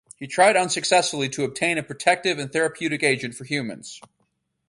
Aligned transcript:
He 0.17 0.25
tried 0.25 0.57
unsuccessfully 0.57 1.29
to 1.29 1.43
obtain 1.43 1.77
a 1.77 1.83
protective 1.83 2.39
and 2.39 2.51
therapeutic 2.51 3.03
agent 3.03 3.35
for 3.35 3.43
humans. 3.43 4.01